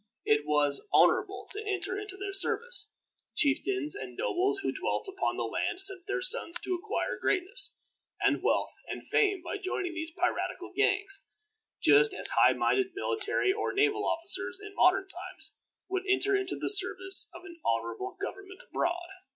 [0.25, 2.91] It was honorable to enter into their service.
[3.35, 7.77] Chieftains and nobles who dwelt upon the land sent their sons to acquire greatness,
[8.19, 11.21] and wealth, and fame by joining these piratical gangs,
[11.79, 15.53] just as high minded military or naval officers, in modern times,
[15.87, 19.07] would enter into the service of an honorable government abroad.